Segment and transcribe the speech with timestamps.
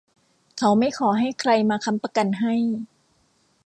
[0.57, 2.55] เขาไม่ขอให้ใครมาค้ำประกันให้